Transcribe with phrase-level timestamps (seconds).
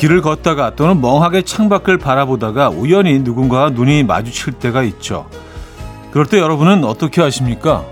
[0.00, 5.28] 길을 걷다가 또는 멍하게 창밖을 바라보다가 우연히 누군가와 눈이 마주칠 때가 있죠.
[6.10, 7.84] 그럴 때 여러분은 어떻게 하십니까?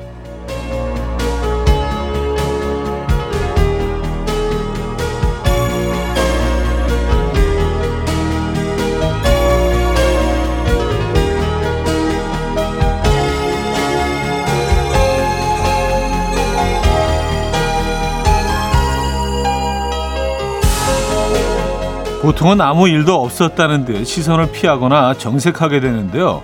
[22.29, 26.43] 보통은 아무 일도 없었다는 듯 시선을 피하거나 정색하게 되는데요.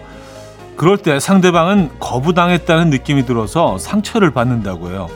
[0.77, 5.11] 그럴 때 상대방은 거부당했다는 느낌이 들어서 상처를 받는다고요.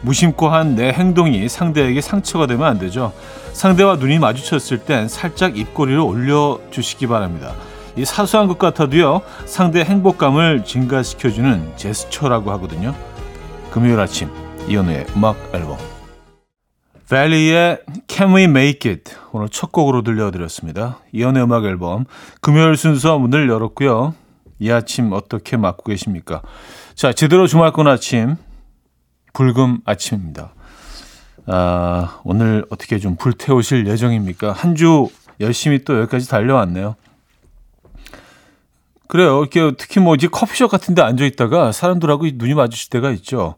[0.00, 3.12] 무심코 한 내 행동이 상대에게 상처가 되면 안 되죠.
[3.52, 7.52] 상대와 눈이 마주쳤을 땐 살짝 입꼬리를 올려주시기 바랍니다.
[7.94, 12.92] 이 사소한 것 같아도요, 상대의 행복감을 증가시켜주는 제스처라고 하거든요.
[13.70, 14.28] 금요일 아침,
[14.66, 15.76] 이연우의 음악 앨범.
[17.10, 20.98] 벨리의 Can We Make It 오늘 첫 곡으로 들려드렸습니다.
[21.12, 22.04] 이연의 음악 앨범
[22.40, 24.14] 금요일 순서 문을 열었고요.
[24.58, 26.42] 이 아침 어떻게 맞고 계십니까?
[26.94, 28.36] 자, 제대로 주말권 아침
[29.32, 30.52] 불금 아침입니다.
[31.46, 34.52] 아, 오늘 어떻게 좀 불태우실 예정입니까?
[34.52, 35.08] 한 주
[35.40, 36.96] 열심히 또 여기까지 달려왔네요.
[39.06, 39.40] 그래요.
[39.40, 43.54] 이렇게 특히 뭐 이제 커피숍 같은 데 앉아 있다가 사람들하고 눈이 마주칠 때가 있죠.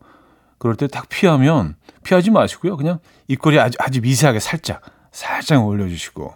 [0.59, 2.77] 그럴 때 딱 피하면 피하지 마시고요.
[2.77, 2.99] 그냥
[3.29, 6.35] 입꼬리 아주, 아주 미세하게 살짝, 살짝 올려주시고.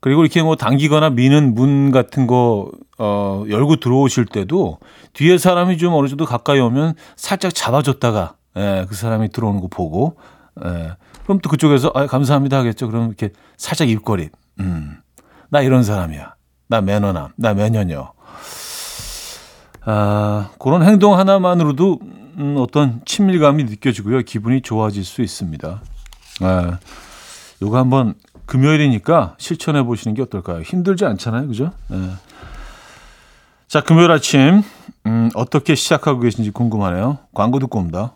[0.00, 4.78] 그리고 이렇게 뭐 당기거나 미는 문 같은 거, 어, 열고 들어오실 때도
[5.14, 10.16] 뒤에 사람이 좀 어느 정도 가까이 오면 살짝 잡아줬다가, 예, 그 사람이 들어오는 거 보고,
[10.64, 10.92] 예.
[11.24, 12.88] 그럼 또 그쪽에서, 아, 감사합니다 하겠죠.
[12.88, 14.98] 그럼 이렇게 살짝 입꼬리, 음,
[15.48, 16.34] 나 이런 사람이야.
[16.68, 18.12] 나 매너남, 나 매너녀.
[19.84, 22.00] 아, 그런 행동 하나만으로도
[22.38, 24.20] 음, 어떤 친밀감이 느껴지고요.
[24.22, 25.80] 기분이 좋아질 수 있습니다.
[26.40, 26.78] 아,
[27.62, 28.14] 요거 한번
[28.44, 30.60] 금요일이니까 실천해 보시는 게 어떨까요?
[30.62, 31.48] 힘들지 않잖아요.
[31.48, 31.72] 그죠?
[31.88, 32.10] 네.
[33.68, 34.62] 자, 금요일 아침
[35.06, 37.18] 음, 어떻게 시작하고 계신지 궁금하네요.
[37.34, 38.12] 광고 듣고 옵니다.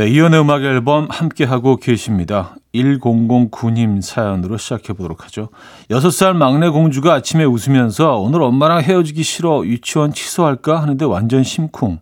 [0.00, 2.56] 네, 이연의 음악 앨범 함께 하고 계십니다.
[2.74, 5.50] 1009님 사연으로 시작해 보도록 하죠.
[5.90, 11.98] 6살 막내 공주가 아침에 웃으면서 오늘 엄마랑 헤어지기 싫어 유치원 취소할까 하는데 완전 심쿵.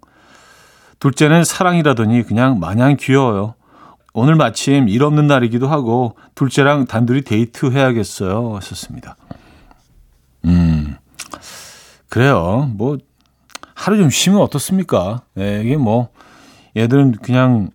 [1.00, 3.54] 둘째는 사랑이라더니 그냥 마냥 귀여워요.
[4.12, 8.54] 오늘 마침 일 없는 날이기도 하고 둘째랑 단둘이 데이트 해야겠어요.
[8.54, 9.16] 하셨습니다.
[10.44, 10.94] 음.
[12.08, 12.70] 그래요.
[12.74, 12.98] 뭐
[13.74, 15.22] 하루 좀 쉬면 어떻습니까?
[15.34, 16.10] 네, 이게 뭐
[16.76, 17.70] 얘들은 그냥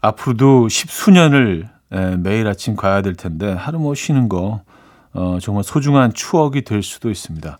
[0.00, 4.62] 앞으로도 십수년을 예, 매일 아침 가야 될 텐데 하루 뭐 쉬는 거
[5.14, 7.58] 어, 정말 소중한 추억이 될 수도 있습니다.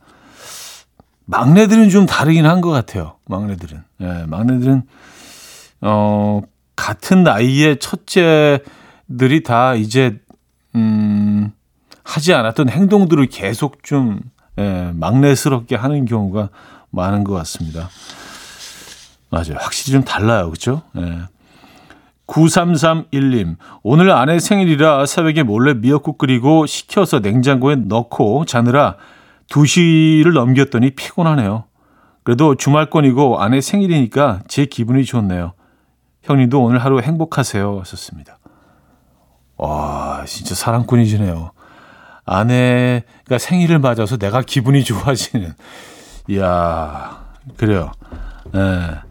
[1.25, 3.16] 막내들은 좀 다르긴 한 것 같아요.
[3.26, 4.82] 막내들은 예, 막내들은
[5.81, 6.41] 어,
[6.76, 10.19] 같은 나이의 첫째들이 다 이제
[10.75, 11.53] 음,
[12.05, 14.20] 하지 않았던 행동들을 계속 좀
[14.59, 16.50] 예, 막내스럽게 하는 경우가
[16.91, 17.88] 많은 것 같습니다.
[19.31, 19.56] 맞아요.
[19.59, 20.47] 확실히 좀 달라요.
[20.47, 20.82] 그렇죠?
[20.97, 21.22] 예.
[22.28, 28.97] 9331님, 오늘 아내 생일이라 새벽에 몰래 미역국 끓이고 식혀서 냉장고에 넣고 자느라
[29.49, 31.65] 2시를 넘겼더니 피곤하네요.
[32.22, 35.55] 그래도 주말권이고 아내 생일이니까 제 기분이 좋네요.
[36.22, 37.81] 형님도 오늘 하루 행복하세요.
[37.81, 38.38] 하셨습니다.
[39.56, 41.53] 와, 진짜 사랑꾼이시네요.
[42.26, 45.55] 아내가 생일을 맞아서 내가 기분이 좋아지는
[46.29, 47.25] 이야,
[47.56, 47.91] 그래요.
[48.55, 49.07] 예.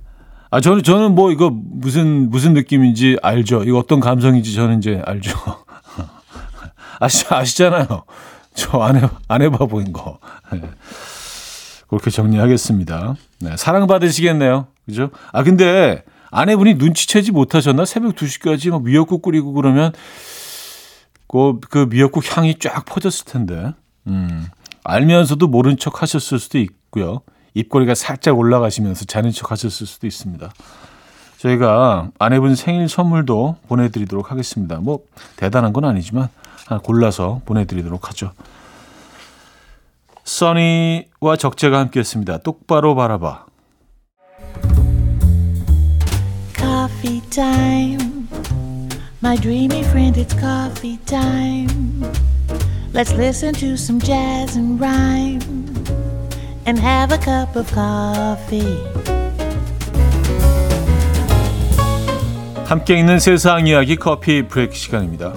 [0.50, 3.64] 아, 저는, 저는 뭐 이거 무슨, 무슨 느낌인지 알죠.
[3.64, 5.32] 이거 어떤 감성인지 저는 이제 알죠.
[7.00, 8.04] 아시, 아시잖아요.
[8.56, 10.20] 저 안 해, 안 해봐 보인 거.
[10.52, 10.62] 네.
[11.88, 13.16] 그렇게 정리하겠습니다.
[13.42, 14.68] 네, 사랑 받으시겠네요.
[14.86, 15.10] 그죠?
[15.32, 17.86] 아, 근데 아내분이 눈치채지 못하셨나?
[17.86, 19.92] 새벽 2시까지 막 미역국 끓이고 그러면
[21.28, 23.74] 그, 그 미역국 향이 쫙 퍼졌을 텐데.
[24.08, 24.48] 음,
[24.84, 26.78] 알면서도 모른 척 하셨을 수도 있고.
[26.88, 27.22] 있고요.
[27.58, 30.52] 입꼬리가 살짝 올라가시면서 자는 척 하셨을 수도 있습니다.
[31.40, 34.78] 저희가 아내분 생일 선물도 보내드리도록 하겠습니다.
[34.78, 35.00] 뭐
[35.36, 36.30] 대단한 건 아니지만
[36.68, 38.32] 하나 골라서 보내드리도록 하죠.
[40.24, 42.40] 써니와 적재가 함께했습니다.
[42.40, 43.46] 똑바로 바라봐.
[46.56, 47.22] Coffee.
[49.24, 52.06] My dreamy friend, it's coffee time.
[52.94, 55.57] Let's listen to some jazz and rhyme
[56.68, 58.84] and have a cup of coffee.
[62.66, 65.34] 함께 있는 세상 이야기 커피 브레이크 시간입니다.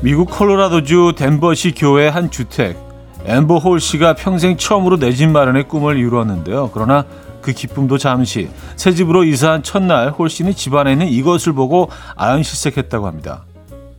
[0.00, 2.76] 미국 콜로라도주 덴버시 교외 한 주택
[3.24, 6.70] 엠버 홀 씨가 평생 처음으로 내 집 마련의 꿈을 이루었는데요.
[6.72, 7.04] 그러나
[7.42, 13.44] 그 기쁨도 잠시 새 집으로 이사한 첫날 홀 씨는 집안에 있는 이것을 보고 아연실색했다고 합니다.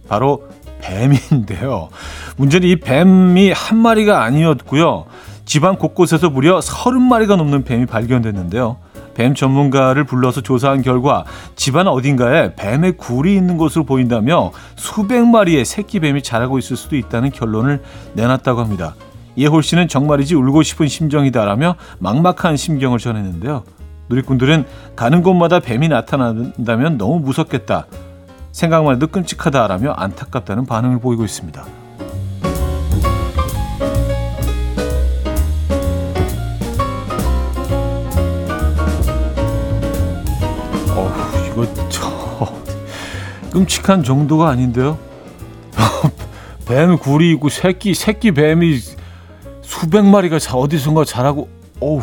[0.07, 0.47] 바로
[0.81, 1.89] 뱀인데요.
[2.37, 5.05] 문제는 이 뱀이 한 마리가 아니었고요.
[5.45, 8.77] 집안 곳곳에서 무려 서른 마리가 넘는 뱀이 발견됐는데요.
[9.13, 11.23] 뱀 전문가를 불러서 조사한 결과
[11.55, 17.31] 집안 어딘가에 뱀의 굴이 있는 것으로 보인다며 수백 마리의 새끼 뱀이 자라고 있을 수도 있다는
[17.31, 17.81] 결론을
[18.13, 18.95] 내놨다고 합니다.
[19.37, 23.63] 예홀 씨는 정말이지 울고 싶은 심정이다라며 막막한 심경을 전했는데요.
[24.09, 24.65] 누리꾼들은
[24.95, 27.87] 가는 곳마다 뱀이 나타난다면 너무 무섭겠다.
[28.51, 31.65] 생각만 해도 끔찍하다라며 안타깝다는 반응을 보이고 있습니다.
[40.95, 42.53] 어휴, 이거 저
[43.51, 44.99] 끔찍한 정도가 아닌데요.
[46.67, 48.77] 뱀 굴이 있고 새끼 새끼 뱀이
[49.63, 51.49] 수백 마리가 자 어디선가 자라고
[51.79, 52.01] 어우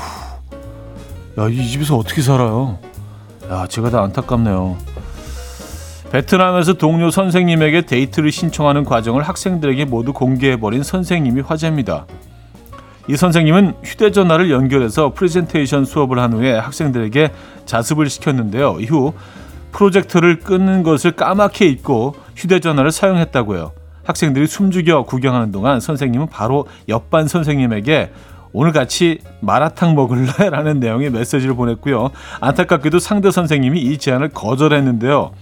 [1.39, 2.79] 야이 집에서 어떻게 살아요?
[3.49, 4.77] 야 제가 다 안타깝네요.
[6.11, 12.07] 베트남에서 동료 선생님에게 데이트를 신청하는 과정을 학생들에게 모두 공개해버린 선생님이 화제입니다.
[13.09, 17.31] 이 선생님은 휴대전화를 연결해서 프레젠테이션 수업을 한 후에 학생들에게
[17.65, 18.79] 자습을 시켰는데요.
[18.81, 19.13] 이후
[19.73, 23.73] 프로젝터를 끄는 것을 까맣게 잊고 휴대전화를 사용했다고요.
[24.05, 28.11] 학생들이 숨죽여 구경하는 동안 선생님은 바로 옆반 선생님에게
[28.53, 30.33] 오늘 같이 마라탕 먹을래?
[30.51, 32.11] 라는 내용의 메시지를 보냈고요.
[32.41, 35.33] 안타깝게도 상대 선생님이 이 제안을 거절했는데요.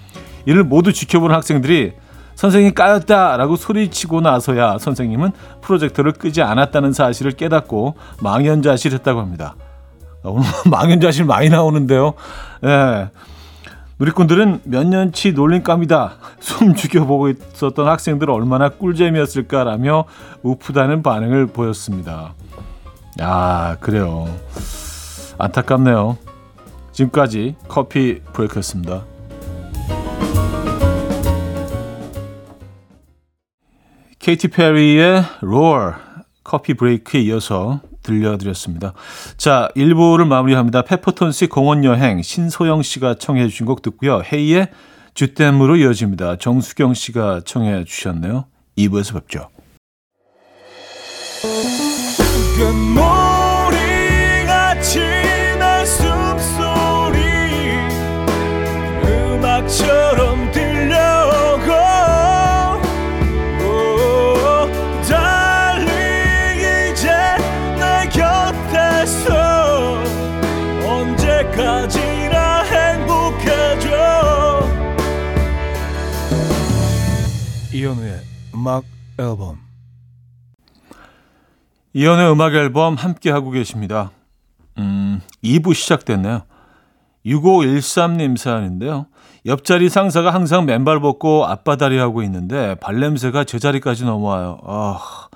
[0.46, 1.92] 이를 모두 지켜보는 학생들이
[2.34, 9.56] 선생님 까였다 라고 소리치고 나서야 선생님은 프로젝터를 끄지 않았다는 사실을 깨닫고 망연자실했다고 합니다.
[10.22, 12.14] 오늘 망연자실 많이 나오는데요.
[12.64, 13.08] 예.
[14.00, 16.16] 누리꾼들은 몇 년치 놀림감이다.
[16.38, 20.04] 숨 죽여보고 있었던 학생들 얼마나 꿀잼이었을까라며
[20.42, 22.34] 우프다는 반응을 보였습니다.
[23.20, 24.28] 야, 그래요.
[25.38, 26.16] 안타깝네요.
[26.92, 29.04] 지금까지 커피 브레이크였습니다.
[34.18, 35.94] 케이티 페리의 Roar
[36.44, 38.94] 커피 브레이크에 이어서 들려드렸습니다.
[39.36, 40.82] 자, 1부를 마무리합니다.
[40.82, 44.22] 페퍼톤스 공원 여행 신소영 씨가 청해 주신 곡 듣고요.
[44.32, 44.68] 헤이의
[45.14, 46.36] 주댐으로 이어집니다.
[46.36, 48.46] 정수경 씨가 청해 주셨네요.
[48.76, 49.48] 2부에서 뵙죠.
[77.78, 78.20] 이현우의
[78.56, 78.82] 음악
[79.20, 79.60] 앨범
[81.92, 84.10] 이연의 음악 앨범 함께 하고 계십니다.
[84.78, 86.42] 음, 2부 시작됐네요.
[87.24, 89.06] 6513님 사연인데요.
[89.46, 94.58] 옆자리 상사가 항상 맨발 벗고 앞바다리 하고 있는데 발냄새가 제 자리까지 넘어와요.
[94.64, 95.28] 아,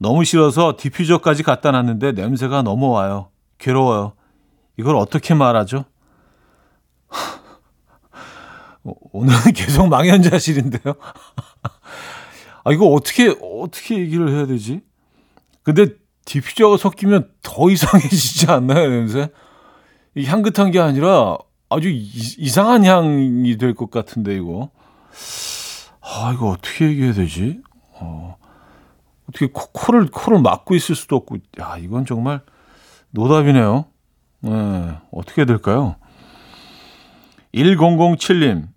[0.00, 3.28] 너무 싫어서 디퓨저까지 갖다 놨는데 냄새가 넘어와요.
[3.58, 4.14] 괴로워요.
[4.76, 5.84] 이걸 어떻게 말하죠?
[8.82, 10.94] 오늘은 계속 망연자실인데요.
[12.68, 14.82] 아, 이거 어떻게, 어떻게 얘기를 해야 되지?
[15.62, 15.86] 근데
[16.26, 19.30] 디퓨저가 섞이면 더 이상해지지 않나요, 냄새?
[20.14, 21.38] 이 향긋한 게 아니라
[21.70, 24.70] 아주 이, 상한 향이 될 것 같은데, 이거.
[26.02, 27.62] 아, 이거 어떻게 얘기해야 되지?
[27.94, 28.36] 어,
[29.26, 32.42] 어떻게 코, 를 코를 막고 있을 수도 없고, 야, 이건 정말
[33.12, 33.86] 노답이네요.
[34.42, 35.96] 네, 어떻게 될까요?
[37.54, 38.68] 1007님,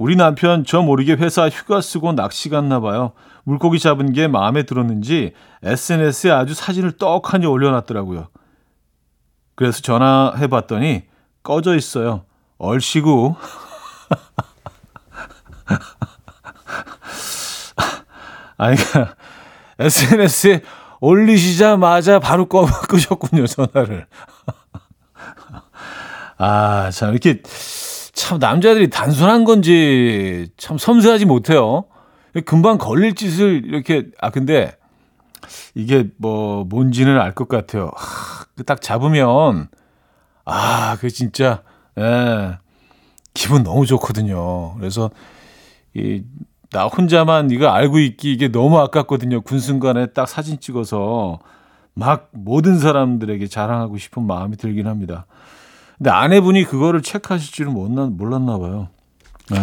[0.00, 3.12] 우리 남편 저 모르게 회사 휴가 쓰고 낚시 갔나 봐요.
[3.44, 8.28] 물고기 잡은 게 마음에 들었는지 SNS에 아주 사진을 떡하니 올려놨더라고요.
[9.54, 11.02] 그래서 전화해 봤더니
[11.42, 12.24] 꺼져 있어요.
[12.56, 13.34] 얼씨구.
[18.56, 19.16] 아니, 그러니까
[19.78, 20.62] SNS에
[21.02, 24.06] 올리시자마자 바로 꺼, 끄셨군요, 전화를.
[26.38, 27.42] 아, 참, 이렇게
[28.20, 31.84] 참 남자들이 단순한 건지 참 섬세하지 못해요.
[32.44, 34.76] 금방 걸릴 짓을 이렇게 아 근데
[35.74, 37.90] 이게 뭐 뭔지는 알 것 같아요.
[37.96, 39.68] 하, 그딱 잡으면
[40.44, 41.62] 아, 그 진짜
[41.98, 42.58] 예.
[43.32, 44.74] 기분 너무 좋거든요.
[44.76, 45.10] 그래서
[45.94, 46.22] 이
[46.72, 49.40] 나 혼자만 이거 알고 있기 이게 너무 아깝거든요.
[49.40, 51.40] 군 순간에 딱 사진 찍어서
[51.94, 55.26] 막 모든 사람들에게 자랑하고 싶은 마음이 들긴 합니다.
[56.00, 57.74] 근데 아내분이 그거를 체크하실 줄은
[58.16, 58.88] 몰랐나 봐요.
[59.52, 59.56] 예,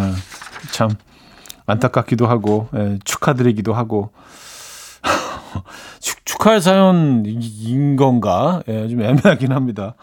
[0.72, 0.92] 참
[1.66, 4.12] 안타깝기도 하고 예, 축하드리기도 하고
[6.00, 8.62] 축, 축하할 사연인 건가?
[8.68, 9.96] 예, 좀 애매하긴 합니다.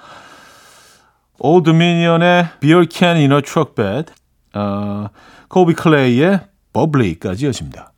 [1.38, 4.12] 올드 도미니언의 Beer Can in a Truck Bed,
[4.55, 5.07] 어,
[5.47, 6.40] 콜비 카레이의
[6.73, 7.92] Bubbly까지 이어집니다.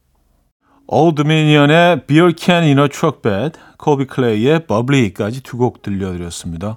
[0.88, 6.76] 올드 도미니언의 Beer Can in a Truck Bed, 콜비 카레이의 Bubbly까지 두 곡 들려드렸습니다.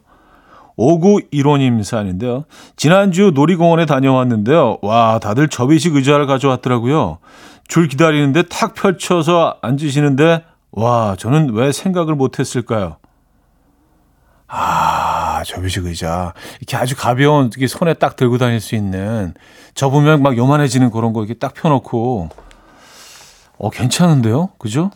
[0.80, 2.46] 5915님 사연인데요.
[2.78, 4.78] 지난주 놀이공원에 다녀왔는데요.
[4.82, 7.18] 와, 다들 접이식 의자를 가져왔더라고요.
[7.68, 12.98] 줄 기다리는데 탁 펼쳐서 앉으시는데, 와, 저는 왜 생각을 못했을까요?
[14.48, 16.34] 아, 접이식 의자.
[16.60, 19.34] 이렇게 아주 가벼운, 이렇게 손에 딱 들고 다닐 수 있는,
[19.76, 22.30] 접으면 막 요만해지는 그런 거 이렇게 딱 펴놓고,
[23.58, 24.50] 어, 괜찮은데요?
[24.58, 24.90] 그죠?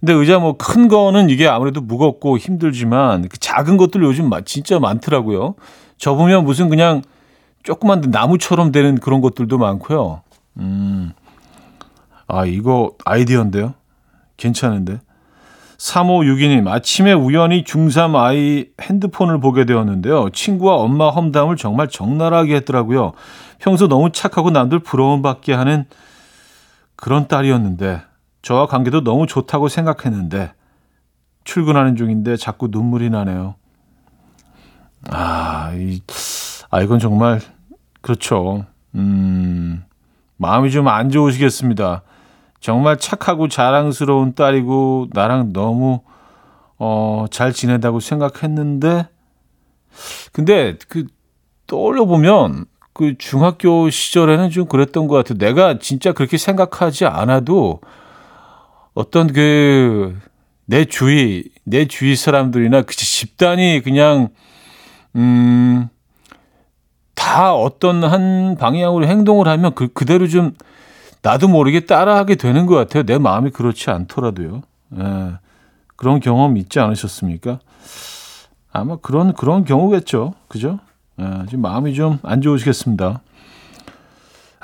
[0.00, 5.54] 근데 의자 뭐 큰 거는 이게 아무래도 무겁고 힘들지만 그 작은 것들 요즘 진짜 많더라고요.
[5.96, 7.02] 접으면 무슨 그냥
[7.62, 10.22] 조그만 나무처럼 되는 그런 것들도 많고요.
[10.58, 11.12] 음.
[12.28, 13.74] 아, 이거 아이디어인데요?
[14.36, 15.00] 괜찮은데?
[15.78, 20.30] 3562님, 아침에 우연히 중3 아이 핸드폰을 보게 되었는데요.
[20.30, 23.12] 친구와 엄마 험담을 정말 적나라하게 했더라고요.
[23.58, 25.84] 평소 너무 착하고 남들 부러움받게 하는
[26.96, 28.00] 그런 딸이었는데,
[28.46, 30.52] 저와 관계도 너무 좋다고 생각했는데,
[31.42, 33.56] 출근하는 중인데 자꾸 눈물이 나네요.
[35.10, 36.00] 아, 이,
[36.70, 37.40] 아, 이건 정말,
[38.02, 38.64] 그렇죠.
[38.94, 39.84] 음,
[40.36, 42.02] 마음이 좀 안 좋으시겠습니다.
[42.60, 46.02] 정말 착하고 자랑스러운 딸이고 나랑 너무
[46.78, 49.08] 어, 잘 지내다고 생각했는데
[50.32, 51.06] 근데 그
[51.66, 55.38] 떠올려 보면 그 중학교 시절에는 좀 그랬던 것 같아요.
[55.38, 57.80] 내가 진짜 그렇게 생각하지 않아도
[58.96, 60.16] 어떤 그
[60.68, 64.30] 내 주위 내 주위 사람들이나 그 집단이 그냥
[65.14, 65.88] 음
[67.14, 70.52] 다 어떤 한 방향으로 행동을 하면 그 그대로 좀
[71.22, 73.02] 나도 모르게 따라하게 되는 것 같아요.
[73.02, 74.62] 내 마음이 그렇지 않더라도요.
[74.98, 75.32] 예,
[75.96, 77.58] 그런 경험 있지 않으셨습니까?
[78.70, 80.34] 아마 그런 그런 경우겠죠.
[80.46, 80.78] 그죠?
[81.20, 83.20] 예, 지금 마음이 좀 안 좋으시겠습니다.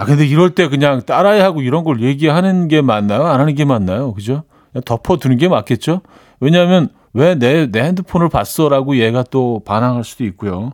[0.02, 3.25] 아 근데 이럴 때 그냥 따라야 하고 이런 걸 얘기하는 게 맞나요?
[3.25, 4.12] 안 하는 게 맞나요?
[4.14, 4.42] 그죠?
[4.85, 6.00] 덮어두는 게 맞겠죠?
[6.40, 10.73] 왜냐하면 왜 내 내 핸드폰을 봤어라고 얘가 또 반항할 수도 있고요.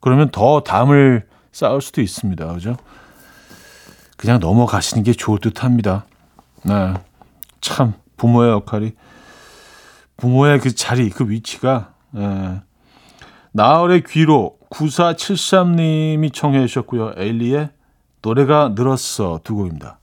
[0.00, 2.46] 그러면 더 담을 쌓을 수도 있습니다.
[2.54, 2.76] 그죠?
[4.16, 6.06] 그냥 넘어가시는 게 좋을 듯 합니다.
[6.62, 6.94] 네.
[7.60, 8.92] 참, 부모의 역할이,
[10.18, 12.60] 부모의 그 자리, 그 위치가, 네.
[13.50, 17.14] 나얼의 귀로 9473님이 청해 주셨고요.
[17.16, 17.70] 에일리의
[18.22, 19.98] 노래가 늘었어 두 곡입니다.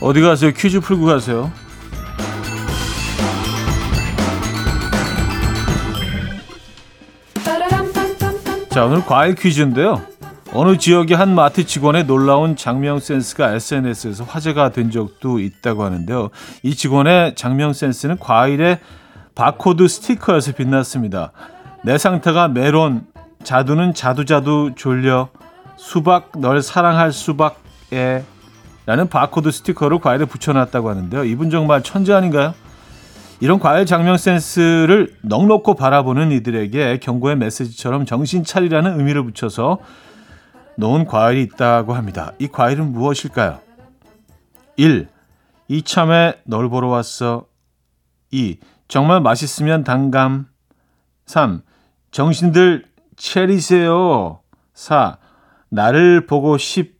[0.00, 0.52] 어디 가세요?
[0.52, 1.52] 퀴즈 풀고 가세요.
[8.70, 10.17] 자, 오늘 과일 퀴즈인데요.
[10.54, 16.30] 어느 지역의 한 마트 직원의 놀라운 작명 센스가 SNS에서 화제가 된 적도 있다고 하는데요.
[16.62, 18.78] 이 직원의 작명 센스는 과일의
[19.34, 21.32] 바코드 스티커에서 빛났습니다.
[21.84, 23.06] 내 상태가 메론,
[23.44, 25.28] 자두는 자두자두 졸려,
[25.76, 28.24] 수박 널 사랑할 수박에
[28.86, 31.24] 라는 바코드 스티커를 과일에 붙여놨다고 하는데요.
[31.24, 32.54] 이분 정말 천재 아닌가요?
[33.40, 39.78] 이런 과일 장명 센스를 넉넉고 바라보는 이들에게 경고의 메시지처럼 정신 차리라는 의미를 붙여서
[40.78, 42.32] 놓은 과일이 있다고 합니다.
[42.38, 43.58] 이 과일은 무엇일까요?
[44.76, 45.08] 1.
[45.66, 47.46] 이참에 널 보러 왔어.
[48.30, 48.58] 2.
[48.86, 50.46] 정말 맛있으면 단감.
[51.26, 51.62] 3.
[52.12, 52.84] 정신들
[53.16, 54.38] 체리세요.
[54.74, 55.18] 4.
[55.68, 56.96] 나를 보고 싶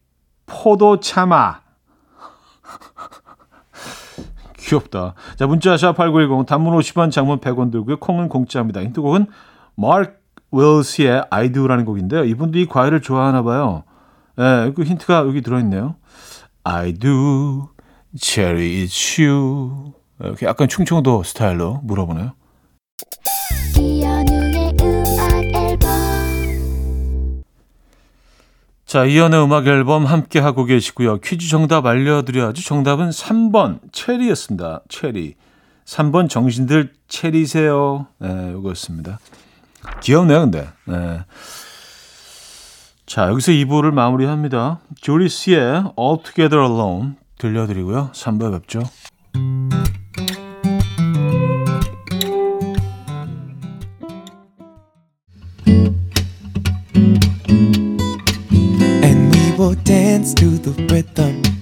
[0.47, 1.61] 포도 참아.
[4.59, 5.15] 귀엽다.
[5.37, 8.01] 자, 문자 샵8910 단문 50원, 장문 100원 들고요.
[8.01, 8.81] 콩은 공짜입니다.
[8.81, 9.29] 힌트곡은
[9.77, 10.19] 마크
[10.51, 12.25] 웰스의 I do라는 곡인데요.
[12.25, 13.85] 이분도 이 과일을 좋아하나 봐요.
[14.39, 15.97] 예, 네, 그 힌트가 여기 들어있네요.
[16.65, 17.69] I do,
[18.17, 19.93] cherry is you.
[20.21, 22.33] 이렇게 약간 충청도 스타일로 물어보네요.
[28.87, 31.19] 자, 이연의 음악 앨범 함께 하고 계시고요.
[31.19, 32.63] 퀴즈 정답 알려드려야죠.
[32.63, 34.81] 정답은 3번 체리였습니다.
[34.89, 35.35] 체리.
[35.85, 38.07] 3번 정신들 체리세요.
[38.19, 39.19] 네, 이거였습니다.
[40.03, 40.69] 귀엽네요, 근데.
[40.87, 41.21] 네.
[43.07, 44.81] 자, 여기서 2부를 마무리합니다.
[45.01, 45.59] 조리스의
[45.99, 48.11] All Together Alone 들려드리고요.
[48.13, 48.83] 3부에 뵙죠.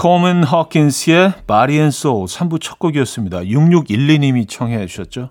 [0.00, 3.40] 코먼 허킨스의 Body and Soul 3부 첫 곡이었습니다.
[3.40, 5.28] 6612님이 청해 주셨죠.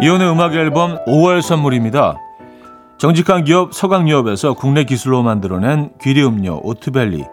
[0.00, 2.18] 이혼의 음악 앨범 5월 선물입니다.
[2.98, 7.24] 정직한 기업 서강유업에서 국내 기술로 만들어낸 귀리 음료 오트벨리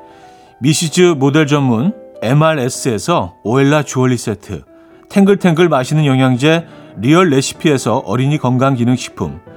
[0.60, 4.64] 미시즈 모델 전문 MRS에서 오엘라 주얼리 세트
[5.10, 6.66] 탱글탱글 맛있는 영양제
[6.98, 9.57] 리얼 레시피에서 어린이 건강기능식품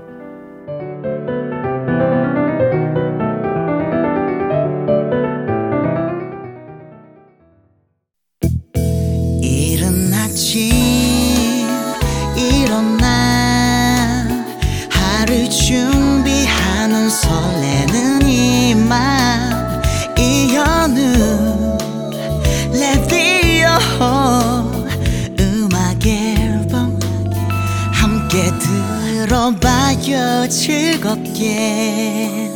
[29.31, 32.51] 들어봐요 즐겁게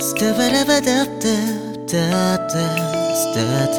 [0.00, 2.50] 스타바라바답답답답
[3.14, 3.78] 스타다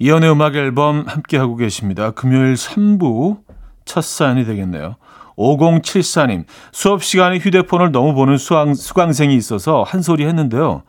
[0.00, 2.10] 이연의 음악 앨범 함께하고 계십니다.
[2.10, 3.42] 금요일 3부
[3.84, 4.96] 첫 사연이 되겠네요.
[5.38, 10.82] 5074님, 수업 시간에 휴대폰을 너무 보는 수강, 수강생이 있어서 한 소리 했는데요.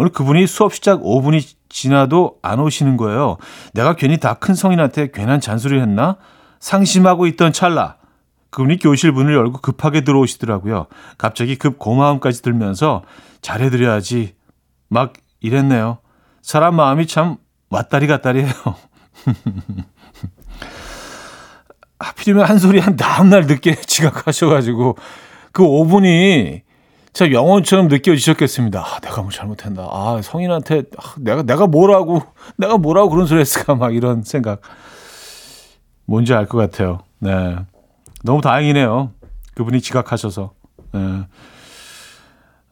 [0.00, 3.36] 오늘 그분이 수업 시작 5분이 지나도 안 오시는 거예요.
[3.74, 6.16] 내가 괜히 다 큰 성인한테 괜한 잔소리를 했나?
[6.58, 7.96] 상심하고 있던 찰나.
[8.48, 10.86] 그분이 교실 문을 열고 급하게 들어오시더라고요.
[11.18, 13.02] 갑자기 급 고마움까지 들면서
[13.42, 14.36] 잘해드려야지.
[14.88, 15.98] 막 이랬네요.
[16.40, 17.36] 사람 마음이 참
[17.68, 18.52] 왔다리 갔다리 해요.
[22.00, 24.96] 하필이면 한 소리 한 다음날 늦게 지각하셔가지고
[25.52, 26.62] 그 5분이
[27.12, 28.80] 참 영혼처럼 느껴지셨겠습니다.
[28.80, 29.82] 아, 내가 뭐 잘못했나.
[29.90, 32.22] 아, 성인한테 아, 내가 내가 뭐라고
[32.56, 34.60] 내가 뭐라고 그런 소리 했을까 막 이런 생각
[36.06, 37.00] 뭔지 알 것 같아요.
[37.18, 37.56] 네,
[38.24, 39.10] 너무 다행이네요.
[39.54, 40.52] 그분이 지각하셔서.
[40.92, 41.00] 네.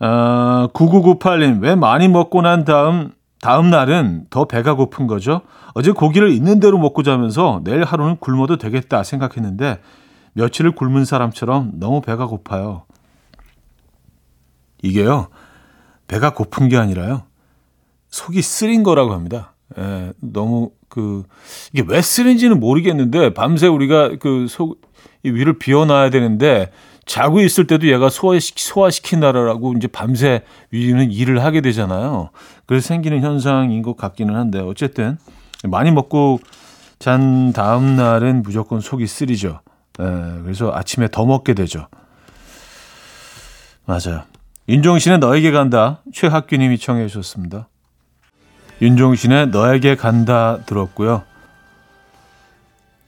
[0.00, 5.42] 어, 9998님 왜 많이 먹고 난 다음 다음 날은 더 배가 고픈 거죠.
[5.74, 9.80] 어제 고기를 있는 대로 먹고 자면서 내일 하루는 굶어도 되겠다 생각했는데
[10.34, 12.84] 며칠을 굶은 사람처럼 너무 배가 고파요.
[14.82, 15.28] 이게요,
[16.06, 17.22] 배가 고픈 게 아니라요,
[18.10, 19.54] 속이 쓰린 거라고 합니다.
[19.78, 21.24] 예, 너무 그,
[21.72, 24.80] 이게 왜 쓰린지는 모르겠는데, 밤새 우리가 그 속,
[25.22, 26.70] 이 위를 비워놔야 되는데,
[27.04, 32.30] 자고 있을 때도 얘가 소화시키, 소화시킨다라고 이제 밤새 위는 일을 하게 되잖아요.
[32.66, 35.18] 그래서 생기는 현상인 것 같기는 한데, 어쨌든,
[35.64, 36.40] 많이 먹고
[36.98, 39.60] 잔 다음 날은 무조건 속이 쓰리죠.
[40.00, 40.04] 예,
[40.42, 41.88] 그래서 아침에 더 먹게 되죠.
[43.84, 44.22] 맞아요.
[44.68, 46.02] 윤종신의 너에게 간다.
[46.12, 47.68] 최학규님이 청해 주셨습니다.
[48.82, 51.22] 윤종신의 너에게 간다 들었고요.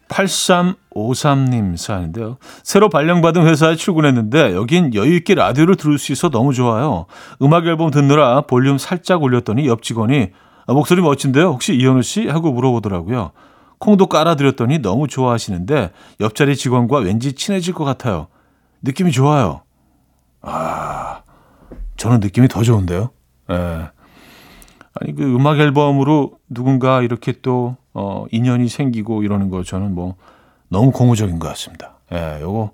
[0.09, 2.39] 8353님 사연인데요.
[2.65, 7.07] 새로 발령받은 회사에 출근했는데 여긴 여유있게 라디오를 들을 수 있어 너무 좋아요.
[7.43, 10.31] 음악 앨범 듣느라 볼륨 살짝 올렸더니 옆 직원이
[10.67, 11.49] 아, 목소리 멋진데요.
[11.49, 12.27] 혹시 이현우 씨?
[12.27, 13.33] 하고 물어보더라고요.
[13.79, 18.27] 콩도 깔아드렸더니 너무 좋아하시는데 옆자리 직원과 왠지 친해질 것 같아요.
[18.83, 19.63] 느낌이 좋아요.
[20.43, 21.23] 아,
[22.01, 23.11] 저는 느낌이 더 좋은데요.
[23.51, 23.55] 예.
[23.55, 30.17] 아니 그 음악 앨범으로 누군가 이렇게 또 어, 인연이 생기고 이러는 거 저는 뭐
[30.69, 31.99] 너무 고무적인 것 같습니다.
[32.11, 32.71] 예, 요거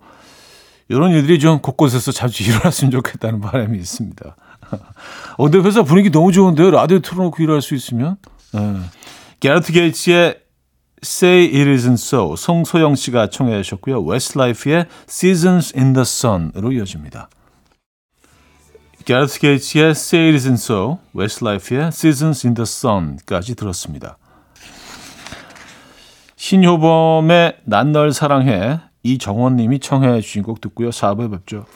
[0.88, 4.36] 이런 일들이 좀 곳곳에서 자주 일어났으면 좋겠다는 바람이 있습니다.
[5.38, 6.70] 어, 근데 회사 분위기 너무 좋은데요.
[6.70, 8.18] 라디오 틀어놓고 일할 수 있으면.
[8.54, 8.76] 예.
[9.40, 10.38] 가레스 게이츠의
[11.02, 14.02] Say It Isn't So 송소영 씨가 청해 주셨고요.
[14.02, 17.28] 웨스트라이프의 Seasons in the Sun으로 이어집니다.
[19.06, 24.18] 가레스 게이츠의 Say It Isn't So, 웨스트라이프의 Seasons in the Sun까지 들었습니다.
[26.34, 30.90] 신효범의 난 널 사랑해 이정원 님이 청해 주신 곡 듣고요.
[30.90, 31.66] 4부에 뵙죠.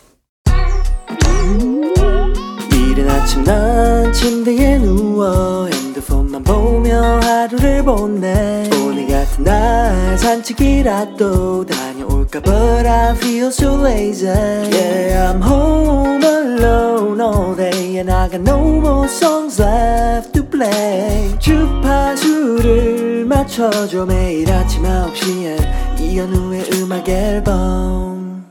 [2.73, 12.89] 이른 아침 난 침대에 누워 핸드폰만 보며 하루를 보내 오늘 같은 날 산책이라도 다녀올까 But
[12.89, 19.07] I feel so lazy Yeah I'm home alone all day And I got no more
[19.07, 28.47] songs left to play 주파수를 맞춰줘 매일 아침 9시에 이현우의 음악 앨범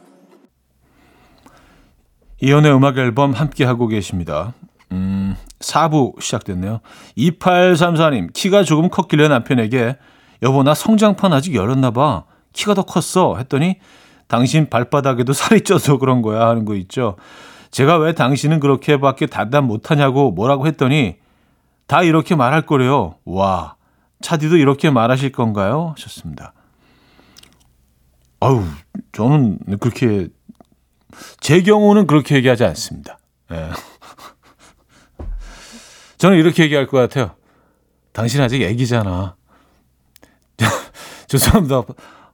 [2.41, 4.53] 이연의 음악 앨범 함께 하고 계십니다.
[4.93, 6.79] 음, 4부 시작됐네요.
[7.17, 9.97] 2834님, 키가 조금 컸길래 남편에게
[10.43, 12.23] 여보 나 성장판 아직 열었나 봐.
[12.53, 13.35] 키가 더 컸어.
[13.37, 13.75] 했더니
[14.27, 17.17] 당신 발바닥에도 살이 쪄서 그런 거야 하는 거 있죠.
[17.71, 21.17] 제가 왜 당신은 그렇게밖에 단단 못하냐고 뭐라고 했더니
[21.87, 23.15] 다 이렇게 말할 거래요.
[23.25, 23.75] 와,
[24.21, 25.93] 차디도 이렇게 말하실 건가요?
[25.95, 26.53] 하셨습니다.
[28.39, 28.63] 아우,
[29.11, 30.29] 저는 그렇게
[31.39, 33.19] 제 경우는 그렇게 얘기하지 않습니다.
[33.51, 33.69] 예.
[36.17, 37.35] 저는 이렇게 얘기할 것 같아요.
[38.13, 39.35] 당신 아직 애기잖아.
[41.27, 41.83] 죄송합니다.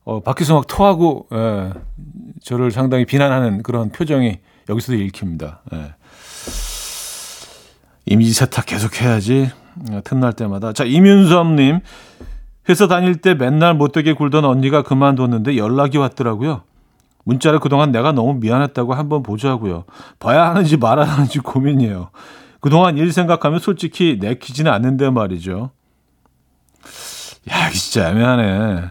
[0.04, 1.74] 어, 밖에서 막 토하고 예,
[2.44, 4.40] 저를 상당히 비난하는 그런 표정이
[4.70, 5.62] 여기서도 읽힙니다.
[5.74, 5.94] 예.
[8.06, 9.52] 이미지 세탁 계속 해야지.
[9.92, 10.74] 어, 틈날 때마다.
[10.74, 11.80] 자, 이윤섭님.
[12.68, 16.64] 회사 다닐 때 맨날 못되게 굴던 언니가 그만뒀는데 연락이 왔더라고요.
[17.24, 19.86] 문자를 그동안 내가 너무 미안했다고 한번 보자고요.
[20.20, 22.10] 봐야 하는지 말아야 하는지 고민이에요.
[22.62, 25.72] 그동안 일 생각하면 솔직히 내키지는 않는데 말이죠.
[27.52, 28.90] 야, 진짜 애매하네.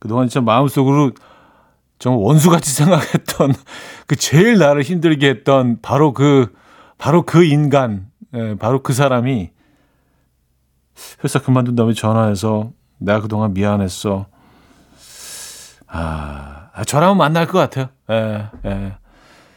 [0.00, 1.12] 그동안 진짜 마음속으로
[2.00, 3.54] 정말 원수같이 생각했던
[4.08, 6.52] 그 제일 나를 힘들게 했던 바로 그,
[6.98, 9.50] 바로 그 인간, 예, 바로 그 사람이
[11.22, 14.26] 회사 그만둔 다음에 전화해서 내가 그동안 미안했어.
[15.86, 17.88] 아, 아, 저라면 만날 것 같아요.
[18.10, 18.96] 예, 예.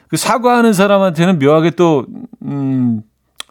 [0.09, 2.05] 그 사과하는 사람한테는 묘하게 또,
[2.43, 3.01] 음,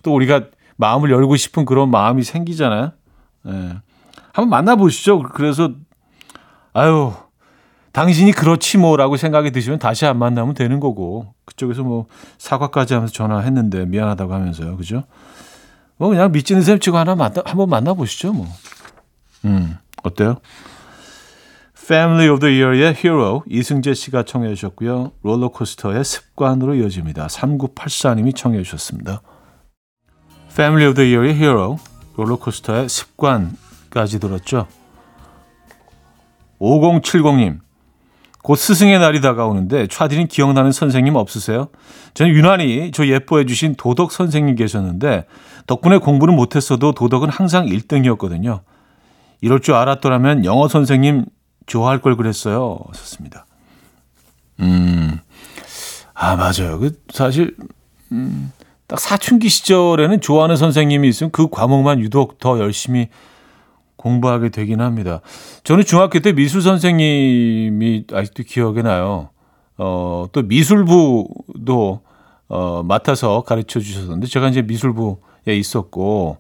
[0.03, 2.93] 또 우리가 마음을 열고 싶은 그런 마음이 생기잖아요.
[3.47, 3.53] 예.
[4.33, 5.23] 한번 만나보시죠.
[5.23, 5.71] 그래서,
[6.73, 7.13] 아유,
[7.93, 12.07] 당신이 그렇지 뭐라고 생각이 드시면 다시 안 만나면 되는 거고, 그쪽에서 뭐
[12.39, 14.77] 사과까지 하면서 전화했는데 미안하다고 하면서요.
[14.77, 15.05] 그죠?
[15.99, 18.33] 뭐 그냥 믿지는 셈 치고 하나 만나, 한번 만나보시죠.
[18.33, 18.47] 뭐.
[19.45, 20.37] 음, 어때요?
[21.77, 25.13] Family of the Year의 Hero 이승재 씨가 청해 주셨고요.
[25.23, 27.27] 롤러코스터의 습관으로 이어집니다.
[27.27, 29.21] 3984님이 청해 주셨습니다.
[30.51, 31.79] Family of the Year의 Hero
[32.17, 34.69] 롤러코스터의 습관까지 들었죠.
[36.61, 37.59] 5070님
[38.43, 41.69] 곧 스승의 날이 다가오는데 차디는 기억나는 선생님 없으세요?
[42.15, 45.27] 저는 유난히 저 예뻐해 주신 도덕 선생님 계셨는데
[45.67, 48.61] 덕분에 공부는 못했어도 도덕은 항상 1등이었거든요.
[49.41, 51.25] 이럴 줄 알았더라면 영어 선생님
[51.67, 52.81] 좋아할 걸 그랬어요.
[52.93, 53.47] 썼습니다.
[54.61, 55.19] 음,
[56.15, 56.79] 아, 맞아요.
[56.79, 57.57] 그, 사실,
[58.11, 58.53] 음,
[58.87, 63.09] 딱 사춘기 시절에는 좋아하는 선생님이 있으면 그 과목만 유독 더 열심히
[64.03, 65.21] 공부하게 되긴 합니다.
[65.63, 69.31] 저는 중학교 때 미술 선생님이 아직도 기억에 나요.
[69.79, 72.01] 어, 또 미술부도
[72.49, 76.39] 어, 맡아서 가르쳐 주셨는데 제가 이제 미술부에 있었고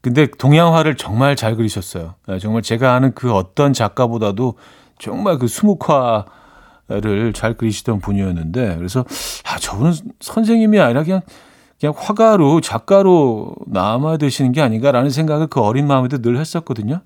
[0.00, 2.14] 근데 동양화를 정말 잘 그리셨어요.
[2.26, 4.54] 네, 정말 제가 아는 그 어떤 작가보다도
[4.98, 9.04] 정말 그 수묵화를 잘 그리시던 분이었는데 그래서
[9.44, 11.20] 아 저분은 선생님이 아니라 그냥
[11.82, 17.00] 그냥 화가로 작가로 남아 되시는 게 아닌가라는 생각을 그 어린 마음에도 늘 했었거든요.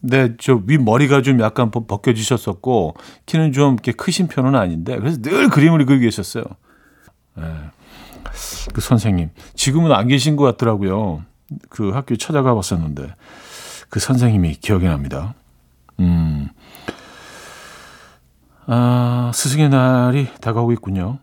[0.00, 2.94] 네, 저 윗머리가 좀 약간 벗- 벗겨지셨었고,
[3.26, 6.44] 키는 좀 이렇게 크신 편은 아닌데, 그래서 늘 그림을 그리고 계셨어요.
[7.38, 7.42] 예.
[8.72, 9.30] 그 선생님.
[9.56, 11.24] 지금은 안 계신 것 같더라고요.
[11.70, 13.12] 그 학교에 찾아가 봤었는데,
[13.88, 15.34] 그 선생님이 기억이 납니다.
[15.98, 16.50] 음.
[18.66, 21.18] 아, 스승의 날이 다가오고 있군요.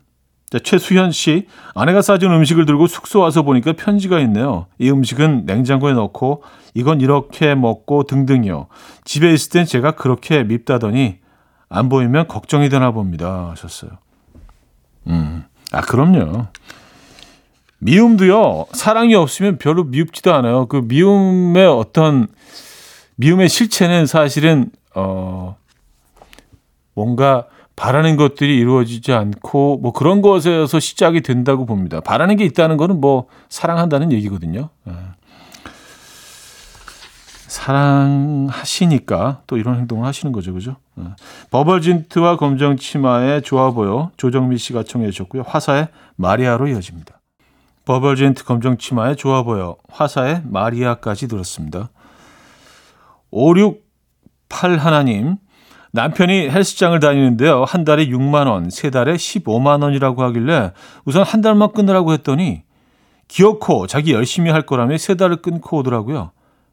[0.56, 4.68] 자, 최수현 씨, 아내가 싸준 음식을 들고 숙소 와서 보니까 편지가 있네요.
[4.80, 8.68] 이 음식은 냉장고에 넣고 이건 이렇게 먹고 등등이요.
[9.04, 11.18] 집에 있을 땐 제가 그렇게 밉다더니
[11.68, 13.50] 안 보이면 걱정이 되나 봅니다.
[13.52, 13.92] 하셨어요.
[15.08, 16.48] 음, 아, 그럼요.
[17.80, 20.68] 미움도요, 사랑이 없으면 별로 미웁지도 않아요.
[20.68, 22.28] 그 미움의 어떤,
[23.18, 25.58] 미움의 실체는 사실은, 어,
[26.94, 32.00] 뭔가 바라는 것들이 이루어지지 않고 뭐 그런 것에서 시작이 된다고 봅니다.
[32.00, 34.70] 바라는 게 있다는 거는 뭐 사랑한다는 얘기거든요.
[34.88, 34.94] 예.
[37.48, 40.78] 사랑하시니까 또 이런 행동을 하시는 거죠, 그죠?
[41.00, 41.04] 예.
[41.52, 45.44] 버벌진트와 검정 치마의 좋아 보여 조정미 씨가 청해 주셨고요.
[45.46, 47.20] 화사의 마리아로 이어집니다.
[47.84, 51.90] 버벌진트 검정 치마의 좋아 보여 화사의 마리아까지 들었습니다.
[53.32, 55.38] 568 하나님
[55.96, 57.64] 남편이 헬스장을 다니는데요.
[57.64, 60.74] 한 달에 6만 원, 세 달에 15만 원이라고 하길래
[61.06, 62.64] 우선 한 달만 끊으라고 했더니
[63.30, 66.32] 기어코 자기 열심히 할 거라며 세 달을 끊고 오더라고요.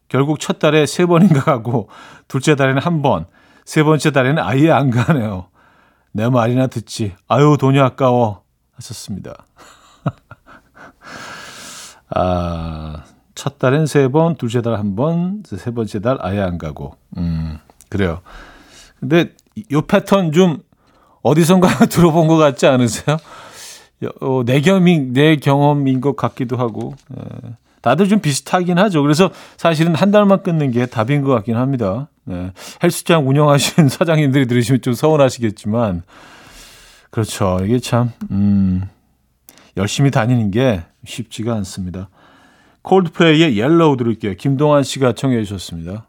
[0.08, 1.88] 결국 첫 달에 세 번인가 가고
[2.26, 3.26] 둘째 달에는 한 번,
[3.64, 5.46] 세 번째 달에는 아예 안 가네요.
[6.10, 7.14] 내 말이나 듣지.
[7.28, 8.42] 아유 돈이 아까워
[8.74, 9.34] 하셨습니다.
[12.10, 13.04] 아,
[13.36, 16.96] 첫 달엔 세 번, 둘째 달 한 번, 세 번째 달 아예 안 가고.
[17.16, 17.58] 음,
[17.88, 18.20] 그래요.
[19.02, 19.32] 근데
[19.72, 20.58] 요 패턴 좀
[21.22, 23.16] 어디선가 들어본 것 같지 않으세요?
[24.20, 26.94] 어, 내 경험인, 내 경험인 것 같기도 하고.
[27.16, 27.50] 예.
[27.80, 29.02] 다들 좀 비슷하긴 하죠.
[29.02, 32.08] 그래서 사실은 한 달만 끊는 게 답인 것 같긴 합니다.
[32.30, 32.52] 예.
[32.80, 36.02] 헬스장 운영하시는 사장님들이 들으시면 좀 서운하시겠지만,
[37.10, 37.58] 그렇죠.
[37.64, 38.88] 이게 참, 음,
[39.76, 42.08] 열심히 다니는 게 쉽지가 않습니다.
[42.82, 44.34] 콜드플레이의 Yellow 들을게요.
[44.36, 46.06] 김동완 씨가 청해 주셨습니다.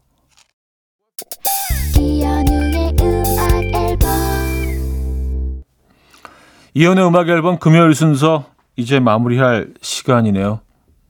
[6.75, 10.59] 이연의 음악 앨범 금요일 순서 이제 마무리할 시간이네요.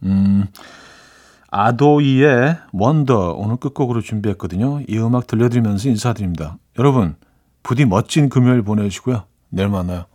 [0.03, 0.45] 음,
[1.49, 4.81] 아도이의 원더 오늘 끝곡으로 준비했거든요.
[4.87, 6.57] 이 음악 들려드리면서 인사드립니다.
[6.77, 7.15] 여러분
[7.61, 9.23] 부디 멋진 금요일 보내시고요.
[9.49, 10.05] 내일 만나요.